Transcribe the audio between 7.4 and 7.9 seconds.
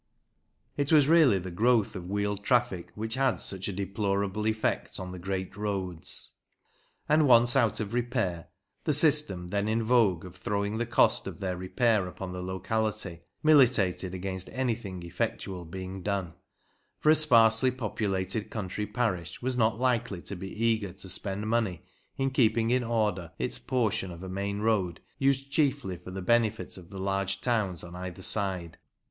out